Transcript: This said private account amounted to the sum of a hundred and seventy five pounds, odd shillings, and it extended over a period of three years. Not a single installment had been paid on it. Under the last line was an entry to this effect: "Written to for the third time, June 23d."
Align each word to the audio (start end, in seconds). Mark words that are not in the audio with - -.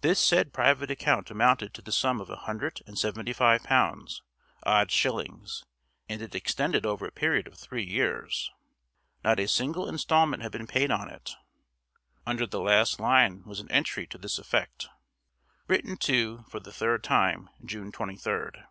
This 0.00 0.18
said 0.18 0.52
private 0.52 0.90
account 0.90 1.30
amounted 1.30 1.72
to 1.74 1.82
the 1.82 1.92
sum 1.92 2.20
of 2.20 2.28
a 2.28 2.34
hundred 2.34 2.82
and 2.84 2.98
seventy 2.98 3.32
five 3.32 3.62
pounds, 3.62 4.20
odd 4.64 4.90
shillings, 4.90 5.62
and 6.08 6.20
it 6.20 6.34
extended 6.34 6.84
over 6.84 7.06
a 7.06 7.12
period 7.12 7.46
of 7.46 7.56
three 7.56 7.84
years. 7.84 8.50
Not 9.22 9.38
a 9.38 9.46
single 9.46 9.88
installment 9.88 10.42
had 10.42 10.50
been 10.50 10.66
paid 10.66 10.90
on 10.90 11.08
it. 11.08 11.36
Under 12.26 12.44
the 12.48 12.58
last 12.58 12.98
line 12.98 13.44
was 13.44 13.60
an 13.60 13.70
entry 13.70 14.04
to 14.08 14.18
this 14.18 14.36
effect: 14.36 14.88
"Written 15.68 15.96
to 15.98 16.42
for 16.48 16.58
the 16.58 16.72
third 16.72 17.04
time, 17.04 17.48
June 17.64 17.92
23d." 17.92 18.64